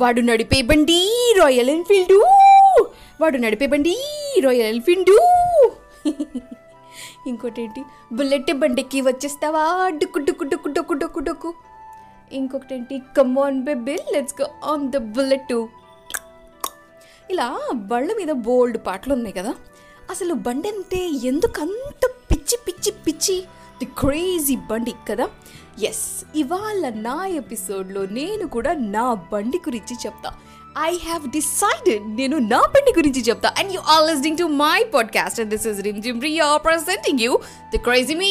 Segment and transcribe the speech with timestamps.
[0.00, 0.98] వాడు నడిపే బండి
[1.38, 2.14] రాయల్ ఎన్ఫీల్డ్
[3.20, 3.94] వాడు నడిపే బండి
[4.44, 5.12] రాయల్ ఎన్ఫీల్డ్
[7.26, 7.82] ఇంకోటి ఏంటి
[8.12, 9.62] బుల్లెట్ బండికి వచ్చేస్తావా?
[10.00, 11.50] డుక్కు డుక్కు డుక్కు డొక్కు డొక్కు డొక్కు.
[12.32, 15.54] ఇంకొకటి ఏంటి come on baby let's go on the bullet
[17.30, 17.46] ఇలా
[17.90, 19.52] బళ్ళ మీద బోల్డ్ పాటలు ఉన్నాయి కదా?
[20.10, 21.00] అసలు బండి అంటే
[21.30, 23.36] ఎందుకు అంత పిచ్చి పిచ్చి పిచ్చి?
[23.78, 25.26] ది క్రేజీ బండి కదా?
[25.82, 30.32] ఎస్ ఇవాళ నా ఎపిసోడ్లో నేను కూడా నా బండి గురించి చెప్తా.
[30.78, 33.52] ఐ హ్యావ్ డిసైడెడ్ నేను నా బండి గురించి చెప్తా.
[33.58, 37.38] And you are listening to my podcast and this is Rimjhim Riya presenting you
[37.70, 38.30] the crazy me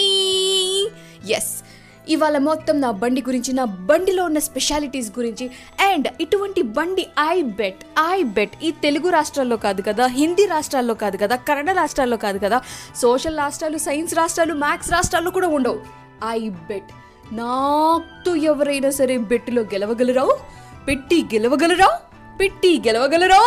[1.32, 1.64] yes
[2.10, 7.86] ఇవాళ మొత్తం నా బండి గురించి నా బండిలో ఉన్న స్పెషాలిటీస్ గురించి అండ్ ఇటువంటి బండి ఐ బెట్
[8.12, 12.62] ఐ బెట్ ఈ తెలుగు రాష్ట్రాల్లో కాదు కదా హిందీ రాష్ట్రాల్లో కాదు కదా కన్నడ రాష్ట్రాల్లో కాదు కదా
[12.96, 15.82] సోషల్ రాష్ట్రాలు సైన్స్ రాష్ట్రాలు మ్యాథ్స్ రాష్ట్రాల్లో కూడా ఉండవు.
[16.26, 17.03] ఐ బెట్
[17.34, 20.38] నాతో ఎవరైనా సరే బెట్టులో గెలవగలరా?
[20.88, 22.00] పెట్టి గెలవగలరా?
[22.40, 23.42] పెట్టి గెలవగలరా?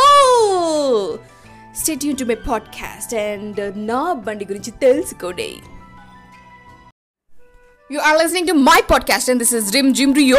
[1.76, 5.56] స్టేట్ యూన్ టు మై పాడ్కాస్ట్ అండ్ నా బండి గురించి తెలుసుకోండి.
[7.92, 10.38] You are listening to my podcast and this is Rimjhim Riya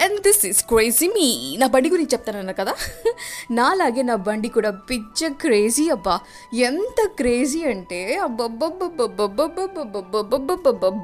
[0.00, 2.74] and this is crazy me నా బండి గురించి చెప్తానన్నా కదా?
[3.50, 6.20] నాలాగే నా బండి కూడా పిచ్చ క్రేజీ అబ్బా.
[6.54, 8.18] ఎంత క్రేజీ అంటే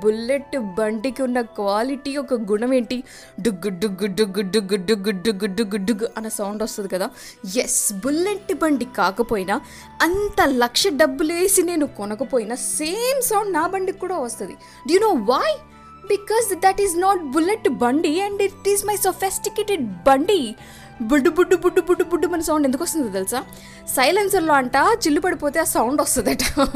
[0.02, 3.04] బుల్లెట్ బండికి ఉన్న క్వాలిటీ ఒక గుణం ఏంటి?
[3.40, 7.10] డుగ్గు డుగ్గు డుగ్గు డుగ్గు డుగ్గు డుగ్గు డుగ్గు డుగ్గు అన్న సౌండ్ వస్తుంది కదా?
[7.56, 9.60] ఎస్ బుల్లెట్ బండి కాకపోయినా
[10.02, 14.52] అంత లక్ష డబ్బులేసి నేను కొనకపోయినా సేమ్ సౌండ్ నా బండికి కూడా వస్తుంది.
[14.92, 15.37] Do know what
[16.08, 20.56] because that is not bullet బండి and it is my sophisticated బండి.
[21.02, 23.44] బుడ్డు బుడ్డు బుడ్డు బుడ్డు బుడ్డు మన సౌండ్ ఎందుకు వస్తుందో తెలుసా?
[23.88, 26.68] సైలెన్సర్లో అంట చిల్లు పడిపోతే ఆ సౌండ్ వస్తుందట.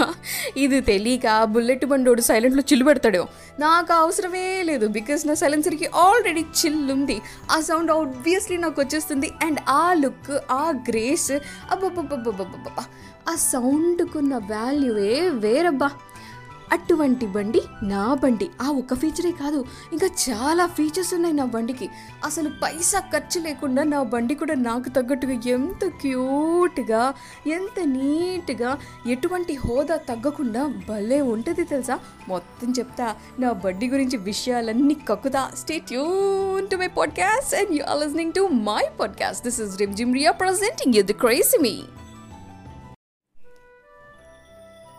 [0.57, 3.27] ఇది తెలియక బుల్లెట్ బండోడు సైలెంట్లో చిల్లు పెడతాడు.
[3.59, 9.61] నాకు అవసరమే లేదు బికాస్ నా సైలెన్సర్కి ఆల్రెడీ చిల్లు ఉంది ఆ సౌండ్ ఆబ్వియస్లీ నాకు వచ్చేస్తుంది అండ్
[9.69, 11.33] ఆ లుక్ ఆ గ్రేస్
[11.71, 12.85] అబ్బబ్బబ్బబ్బబ్బబ్బా
[13.33, 15.91] ఆ సౌండ్కున్న వాల్యూవే వేరబ్బా.
[16.73, 18.51] అటువంటి బండి నా బండి.
[18.63, 21.91] ఆ ఒక్క ఫీచరే కాదు ఇంకా చాలా ఫీచర్స్ ఉన్నాయి నా బండికి.
[22.25, 27.15] అసలు పైసా ఖర్చు లేకుండా నా బండి కూడా నాకు తగ్గట్టుగా ఎంత క్యూట్గా
[27.47, 31.99] ఎంత నీట్గా ఎటువంటి హోదా తగ్గకుండా భలే ఉంటుంది తెలుసా?
[32.29, 35.51] మొత్తం చెప్తా నా బండి గురించి విషయాలన్నీ కక్కుతా.
[35.59, 40.15] Stay tuned to my podcast and you are listening to my podcast this is Rimjhim
[40.15, 41.83] Riya presenting you the crazy me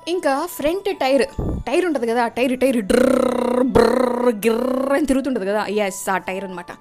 [0.08, 1.53] ఇంకా ఫ్రంట్ టైర్.
[1.68, 5.62] టైర్ ఉంటుంది కదా ఆ టైర్ టైర్ డ్రర్ బ్రర్ గిర్ర అని తిరుగుతుంటుంది కదా.
[5.86, 6.72] ఎస్ ఆ టైర్ అనమాట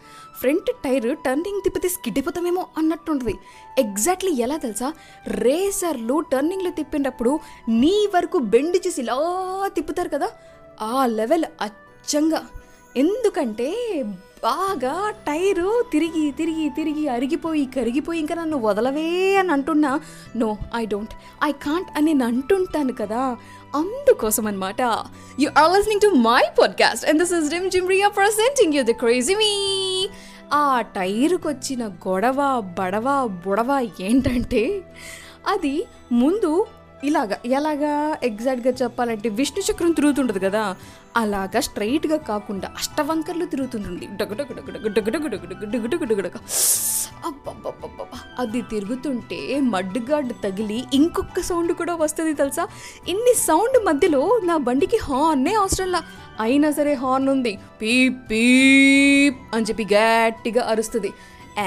[0.41, 3.34] ఫ్రంట్ టైర్ టర్నింగ్ తిప్పితే skid అయిపోతామేమో అన్నట్టు ఉంటుంది
[3.84, 4.88] ఎగ్జాక్ట్లీ ఎలా తెలుసా?
[5.44, 7.32] రేసర్లు టర్నింగ్లో తిప్పినప్పుడు
[7.82, 9.16] నీ వరకు బెండ్ చేసి ఇలా
[9.76, 10.28] తిప్పుతారు కదా
[10.91, 12.43] ఆ లెవెల్ అచ్చంగా.
[12.97, 13.69] ఎందుకంటే
[14.42, 20.00] బాగా టైరు తిరిగి తిరిగి తిరిగి అరిగిపోయి కరిగిపోయి ఇంకా నన్ను వదలవే అని అంటున్నా.
[20.36, 21.10] No I don't.
[21.44, 23.36] I can't అని నేను అంటుంటాను కదా.
[23.75, 24.81] అందుకోసం అనమాట
[25.41, 29.34] you are listening to my podcast and this is Rimjhim జిమ్రియా presenting you the crazy
[29.34, 30.08] me.
[30.52, 34.82] ఆ టైరుకు వచ్చిన గొడవ బడవ బుడవ ఏంటంటే
[35.48, 36.66] అది ముందు
[37.04, 37.92] ఇలాగా ఎలాగా
[38.22, 40.62] ఎగ్జాక్ట్గా చెప్పాలంటే విష్ణు చక్రం తిరుగుతుంటుంది కదా
[41.16, 44.04] అలాగా స్ట్రైట్గా కాకుండా అష్టవంకర్లు తిరుగుతుంటుంది
[47.26, 47.98] అబ్బబ్బబ్బబ్బబ్బ.
[48.38, 49.40] అది తిరుగుతుంటే
[49.70, 52.64] మడ్గాడ్ తగిలి ఇంకొక సౌండ్ కూడా వస్తుంది తెలుసా
[53.08, 56.00] ఇన్ని సౌండ్ మధ్యలో నా బండికి హార్నే అవసరంలా
[56.40, 61.12] అయినా సరే హార్న్ ఉంది పీప్ పీప్ అని చెప్పి గట్టిగా అరుస్తుంది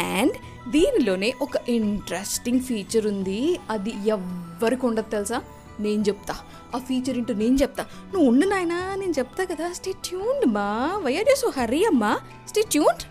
[0.01, 0.35] అండ్
[0.67, 3.59] దీనిలోనే ఒక ఇంట్రెస్టింగ్ ఫీచర్ ఉంది.
[3.69, 5.41] అది ఎవ్వరికి ఉండదు తెలుసా?
[5.79, 6.35] నేను చెప్తా.
[6.75, 7.85] ఆ ఫీచర్ ఏంటో నేను చెప్తా.
[8.13, 9.71] నువ్వు ఉండు నాయనా నేను చెప్తా కదా.
[9.71, 10.99] స్టే ట్యూన్డ్ మా.
[11.03, 12.19] Why are you so hurry అమ్మా?
[12.47, 13.03] స్టే ట్యూన్డ్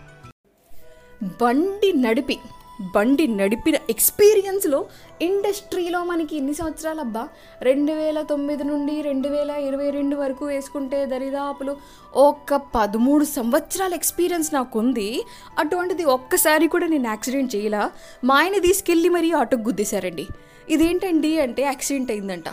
[1.41, 2.39] బండి నడిపి.
[2.81, 4.85] బండి నడిపిన ఎక్స్పీరియన్స్లో
[5.21, 7.27] ఇండస్ట్రీలో మనకి ఎన్ని సంవత్సరాలు అబ్బా?
[7.61, 11.77] రెండు వేల తొమ్మిది నుండి రెండు వేల ఇరవై రెండు వరకు వేసుకుంటే దరిదాపులు
[12.15, 15.25] ఒక పదమూడు సంవత్సరాల ఎక్స్పీరియన్స్ నాకు ఉంది
[15.59, 17.91] అటువంటిది ఒక్కసారి కూడా నేను యాక్సిడెంట్ చేయలా.
[18.23, 20.27] మా ఆయన తీసుకెళ్ళి మరీ ఆటోకు గుద్దేశారండి.
[20.69, 22.49] ఇదేంటండి అంటే యాక్సిడెంట్ అయిందంట.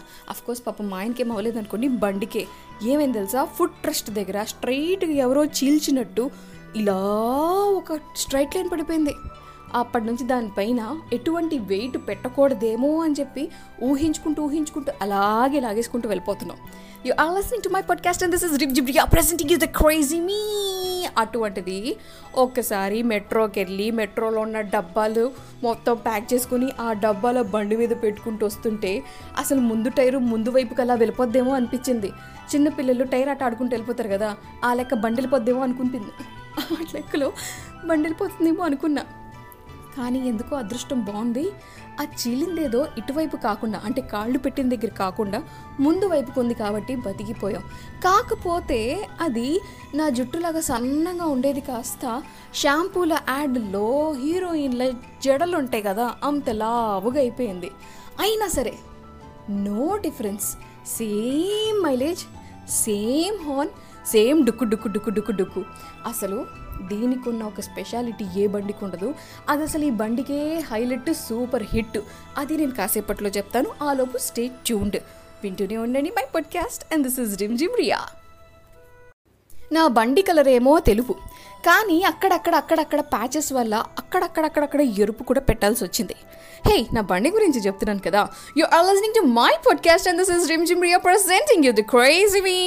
[0.47, 2.47] కోర్స్ పాపం మా ఆయనకి అవ్వలేదు అనుకోండి బండికే.
[2.83, 3.45] ఏమైంది తెలుసా?
[3.45, 6.31] ఫుడ్ ట్రస్ట్ దగ్గర స్ట్రైట్గా ఎవరో చీల్చినట్టు
[6.77, 6.99] ఇలా
[7.77, 9.15] ఒక స్ట్రైట్ లైన్ పడిపోయింది.
[9.75, 13.49] అప్పటి నుంచి దానిపైన ఎటువంటి వెయిట్ పెట్టకూడదేమో అని చెప్పి
[13.83, 16.57] ఊహించుకుంటూ ఊహించుకుంటూ అలాగే లాగేసుకుంటూ వెళ్ళిపోతున్నాం.
[17.07, 20.21] You are listening to my podcast and this is rip జిబ్రియా presenting is the crazy
[20.21, 20.41] me
[21.19, 21.97] అటువంటిది
[22.35, 25.33] ఒక్కసారి మెట్రోకి వెళ్ళి మెట్రోలో ఉన్న డబ్బాలు
[25.63, 29.03] మొత్తం ప్యాక్ చేసుకుని ఆ డబ్బాల బండి మీద పెట్టుకుంటూ వస్తుంటే
[29.39, 32.13] అసలు ముందు టైరు ముందు వైపుకి అలా వెళ్ళిపోద్దేమో అనిపించింది.
[32.55, 36.13] చిన్నపిల్లలు టైర్ ఆట ఆడుకుంటూ వెళ్ళిపోతారు కదా ఆ లెక్క బండి వెళ్ళిపోద్దేమో అనుకుంటుంది.
[36.61, 36.63] ఆ
[36.95, 37.33] లెక్కలో
[37.85, 39.05] బండి వెళ్ళిపోతుందేమో అనుకున్నా.
[39.97, 41.51] కానీ ఎందుకో అదృష్టం బాగుంది.
[42.01, 45.43] ఆ చీలిందేదో ఇటువైపు కాకుండా అంటే కాళ్ళు పెట్టిన దగ్గర కాకుండా
[45.81, 47.63] ముందు వైపుకు ఉంది కాబట్టి బతికిపోయాం.
[48.05, 49.61] కాకపోతే అది
[49.95, 52.23] నా జుట్టులాగా సన్నగా ఉండేది కాస్త
[52.55, 54.91] షాంపూల యాడ్లో హీరోయిన్ల
[55.25, 57.71] జడలు ఉంటాయి కదా అంత లావుగా అయిపోయింది.
[58.21, 58.75] అయినా సరే
[59.51, 60.49] no difference.
[60.99, 62.25] Same mileage
[62.69, 63.73] same horn
[64.07, 65.65] same డుక్కు డుక్కు డుక్కు డుక్కు డుక్కు.
[66.07, 66.47] అసలు
[66.83, 69.15] దీనికి ఉన్న ఒక స్పెషాలిటీ ఏ బండికి ఉండదు.
[69.49, 71.99] అది అసలు ఈ బండికే హైలైట్ సూపర్ హిట్.
[72.37, 73.85] అది నేను కాసేపట్లో చెప్తాను.
[73.85, 74.97] ఆలోపు స్టే ట్యూన్డ్.
[75.43, 76.95] వింటూనే ఉండండి my podcast.
[76.95, 78.01] And this is Rimjhim Riya.
[79.73, 81.15] నా బండి కలర్ ఏమో తెలుపు.
[81.67, 86.15] కానీ అక్కడక్కడ అక్కడక్కడ ప్యాచెస్ వల్ల అక్కడక్కడక్కడక్కడ ఎరుపు కూడా పెట్టాల్సి వచ్చింది.
[86.67, 88.29] హే నా బండి గురించి చెప్తున్నాను కదా.
[88.59, 92.41] You are listening to my podcast and this is Rimjhim Riya presenting you the crazy
[92.41, 92.59] me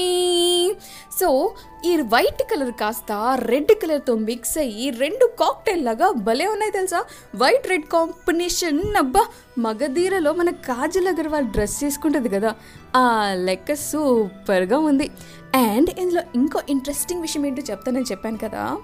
[1.19, 1.53] so
[1.85, 7.03] ఈ వైట్ కలర్ కాస్త రెడ్ కలర్తో మిక్స్ అయ్యి రెండు కాక్టైల్ లాగా భలే ఉన్నాయి తెలుసా?
[7.35, 9.25] వైట్ రెడ్ కాంబినేషన్ అబ్బా
[9.59, 12.55] మగధీరలో మన కాజల్ అగర్వాల్ డ్రెస్ చేసుకుంటుంది కదా.
[12.95, 15.11] ఆ లెక్క సూపర్గా ఉంది.
[15.55, 18.77] అండ్ ఇందులో ఇంకో ఇంట్రెస్టింగ్ విషయం ఏంటో చెప్తానని చెప్పాను కదా.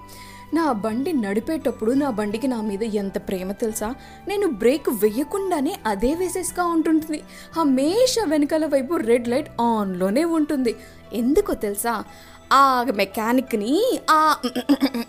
[0.54, 3.94] నా బండి నడిపేటప్పుడు నా బండికి నా మీద ఎంత ప్రేమ తెలుసా?
[4.28, 7.22] నేను బ్రేక్ వేయకుండానే అదే వేసేస్గా ఉంటుంటుంది.
[7.56, 10.76] హమేషా వెనకాల వైపు రెడ్ లైట్ ఆన్లోనే ఉంటుంది.
[11.12, 12.04] ఎందుకో తెలుసా?
[12.52, 14.36] ఆ మెకానిక్ని ఆ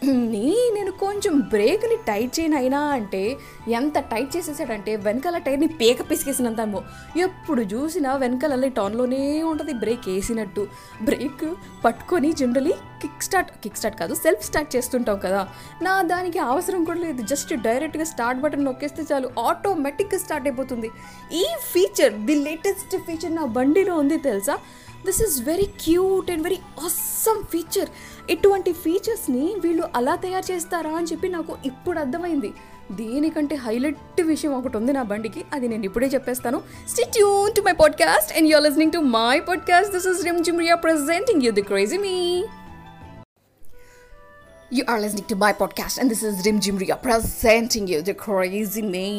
[0.04, 3.38] నేను కొంచెం బ్రేక్ని టైట్ చేయను అయినా అంటే
[3.70, 6.82] ఎంత టైట్ చేసేసాడంటే వెనకాల టైర్ని పేక పిసికేసినంతమో
[7.18, 10.68] ఎప్పుడు చూసినా వెనకాల టౌన్లోనే ఉంటుంది బ్రేక్ వేసినట్టు.
[11.02, 11.56] బ్రేక్
[11.86, 15.48] పట్టుకొని generally kick start kick start కాదు సెల్ఫ్ స్టార్ట్ చేస్తుంటాం కదా.
[15.82, 17.22] నా దానికి అవసరం కూడా లేదు.
[17.22, 20.92] జస్ట్ డైరెక్ట్గా స్టార్ట్ బటన్ నొక్కేస్తే చాలు ఆటోమేటిక్గా స్టార్ట్ అయిపోతుంది.
[21.34, 21.44] ఈ
[21.74, 24.58] ఫీచర్ ది లేటెస్ట్ ఫీచర్ నా బండిలో ఉంది తెలుసా?
[25.06, 26.56] This is very cute and very
[26.86, 27.90] awesome feature
[28.30, 32.54] ఇటువంటి ఫీచర్స్ని వీళ్ళు అలా తయారు చేస్తారా అని చెప్పి నాకు ఇప్పుడు అర్థమైంది.
[32.92, 35.46] దీనికంటే హైలైట్ విషయం ఒకటి ఉంది నా బండికి.
[35.54, 36.62] అది నేను ఇప్పుడే చెప్పేస్తాను.
[36.90, 40.76] Stay Yoon to my podcast and you are listening to my podcast this is rim జిమ్రియా
[40.76, 42.46] presenting you the crazy me
[44.74, 48.82] You are listening to my podcast, and this is Rim Jimria presenting you the crazy
[48.94, 49.10] me.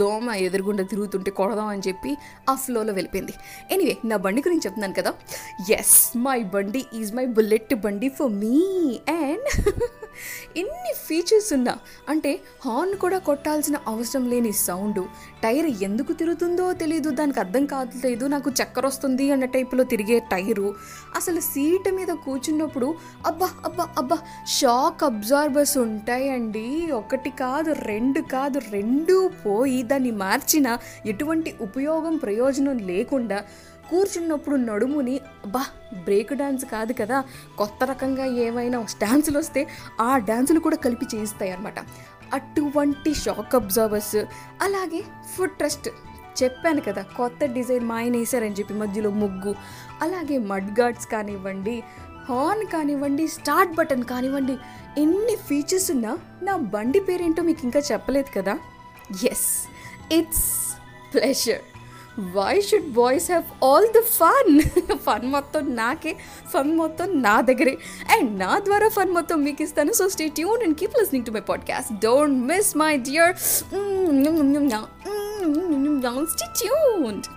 [0.00, 2.12] దోమ ఎదురుగుండా తిరుగుతుంటే కొడదాం అని చెప్పి
[2.48, 3.34] ఆ ఫ్లోలో వెళ్ళిపోయింది.
[3.70, 5.12] Anyway నా బండి గురించి చెప్తున్నాను కదా.
[5.78, 8.58] ఎస్ మై బండి ఈజ్ మై బుల్లెట్ బండి ఫర్ మీ
[9.16, 9.48] అండ్
[10.56, 11.74] ఇన్ని ఫీచర్స్ ఉన్నా
[12.08, 12.30] అంటే
[12.64, 14.98] హార్న్ కూడా కొట్టాల్సిన అవసరం లేని సౌండ్
[15.42, 20.66] టైర్ ఎందుకు తిరుగుతుందో తెలియదు దానికి అర్థం కావట్లేదు నాకు చక్కెర వస్తుంది అన్న టైపులో తిరిగే టైరు.
[21.16, 22.88] అసలు సీట్ మీద కూర్చున్నప్పుడు
[23.26, 24.18] అబ్బా అబ్బా అబ్బా
[24.56, 26.66] షాక్ అబ్జార్బర్స్ ఉంటాయండి.
[27.00, 29.16] ఒకటి కాదు రెండు కాదు రెండు
[29.46, 30.68] పోయి దాన్ని మార్చిన
[31.06, 33.38] ఎటువంటి ఉపయోగం ప్రయోజనం లేకుండా
[33.90, 35.14] కూర్చున్నప్పుడు నడుముని
[35.48, 35.62] బా
[36.04, 37.16] బ్రేక్ డ్యాన్స్ కాదు కదా
[37.56, 39.62] కొత్త రకంగా ఏమైనా డ్యాన్సులు వస్తే
[40.00, 41.80] ఆ డ్యాన్సులు కూడా కలిపి చేయిస్తాయి అనమాట
[42.34, 44.18] అటువంటి షాక్ అబ్జర్వర్స్
[44.62, 45.00] అలాగే
[45.32, 45.88] ఫుడ్ ట్రస్ట్
[46.40, 49.52] చెప్పాను కదా కొత్త డిజైన్ మా ఆయన వేసారని చెప్పి మధ్యలో ముగ్గు
[50.02, 51.74] అలాగే మడ్ గార్డ్స్ కానివ్వండి
[52.28, 54.54] హార్న్ కానివ్వండి స్టార్ట్ బటన్ కానివ్వండి
[54.96, 56.12] ఎన్ని ఫీచర్స్ ఉన్నా
[56.42, 58.54] నా బండి పేరేంటో మీకు ఇంకా చెప్పలేదు కదా?
[59.26, 59.48] Yes
[60.12, 60.46] it's
[61.14, 61.62] pleasure
[62.34, 64.60] why should boys have all the fun
[64.96, 66.16] fun మొత్తం నాకే
[66.52, 67.74] ఫన్ మొత్తం నా దగ్గరే
[68.16, 71.40] అండ్ నా ద్వారా ఫన్ మొత్తం మీకు ఇస్తాను so stay tune and keep listening to my
[71.40, 73.34] podcast don't miss my dear
[76.30, 77.28] stay tuned